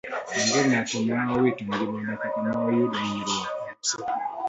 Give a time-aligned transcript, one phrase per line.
[0.37, 4.15] Onge ng'at ma owito ngimane kata ma oyudo inyruok e masirano.